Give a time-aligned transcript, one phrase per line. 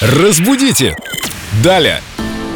[0.00, 0.94] Разбудите!
[1.64, 2.02] Далее!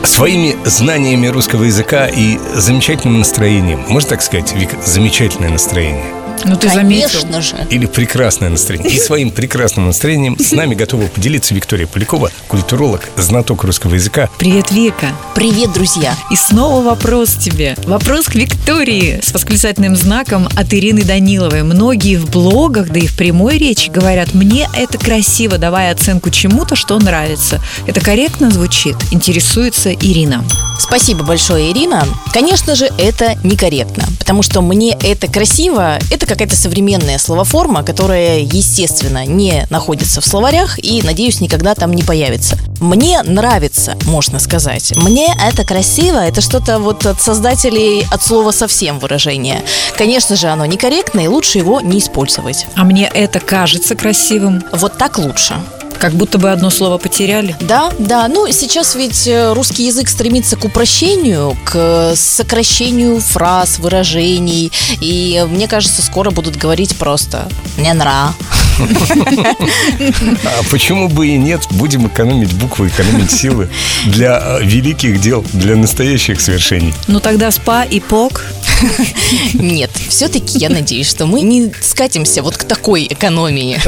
[0.04, 6.68] Своими знаниями русского языка и замечательным настроением, можно так сказать, Вик, замечательное настроение Ну ты
[6.68, 7.08] заметил.
[7.08, 7.66] Конечно же.
[7.70, 8.90] или прекрасное настроение.
[8.90, 14.28] И своим прекрасным настроением с нами готова поделиться Виктория Полякова, культуролог, знаток русского языка.
[14.38, 15.08] Привет, Вика.
[15.34, 16.14] Привет, друзья.
[16.30, 17.76] И снова вопрос тебе.
[17.84, 21.62] Вопрос к Виктории с восклицательным знаком от Ирины Даниловой.
[21.62, 26.76] Многие в блогах, да и в прямой речи говорят, мне это красиво, давая оценку чему-то,
[26.76, 27.60] что нравится.
[27.86, 28.96] Это корректно звучит?
[29.10, 30.44] Интересуется Ирина.
[30.78, 32.06] Спасибо большое, Ирина.
[32.32, 39.26] Конечно же, это некорректно, потому что мне это красиво, это какая-то современная словоформа, которая, естественно,
[39.26, 42.56] не находится в словарях и, надеюсь, никогда там не появится.
[42.78, 44.92] Мне нравится, можно сказать.
[44.96, 49.64] Мне это красиво, это что-то вот от создателей от слова совсем выражение.
[49.98, 52.66] Конечно же, оно некорректно, и лучше его не использовать.
[52.76, 54.62] А мне это кажется красивым.
[54.72, 55.56] Вот так лучше.
[56.00, 57.54] Как будто бы одно слово потеряли.
[57.60, 58.26] Да, да.
[58.28, 64.72] Ну, сейчас ведь э, русский язык стремится к упрощению, к сокращению фраз, выражений.
[65.02, 68.32] И мне кажется, скоро будут говорить просто «не нра».
[68.80, 71.60] А почему бы и нет?
[71.72, 73.68] Будем экономить буквы, экономить силы
[74.06, 76.94] для э, великих дел, для настоящих свершений.
[77.08, 78.42] Ну тогда спа и пок.
[79.52, 83.80] Нет, все-таки я надеюсь, что мы не скатимся вот к такой экономии.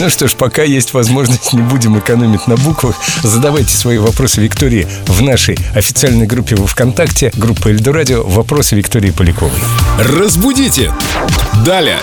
[0.00, 2.96] Ну что ж, пока есть возможность, не будем экономить на буквах.
[3.22, 9.52] Задавайте свои вопросы Виктории в нашей официальной группе во ВКонтакте, группа Эльдорадио «Вопросы Виктории Поляковой».
[9.98, 10.92] Разбудите!
[11.64, 11.98] Далее!